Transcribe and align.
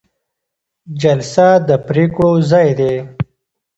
جلسه 1.01 1.47
د 1.67 1.69
پریکړو 1.87 2.31
ځای 2.51 2.69
دی 2.79 2.93